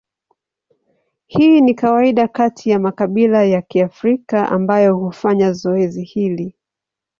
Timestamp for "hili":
6.03-6.55